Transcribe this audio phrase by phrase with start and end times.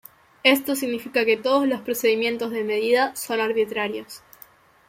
[0.43, 4.23] Esto significa que todos los procedimientos de medida son arbitrarios.